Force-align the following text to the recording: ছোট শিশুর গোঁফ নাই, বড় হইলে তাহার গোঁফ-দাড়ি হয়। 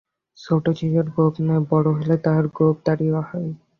ছোট 0.37 0.63
শিশুর 0.77 1.07
গোঁফ 1.15 1.35
নাই, 1.39 1.59
বড় 1.71 1.87
হইলে 1.97 2.15
তাহার 2.25 2.45
গোঁফ-দাড়ি 2.57 3.07
হয়। 3.29 3.49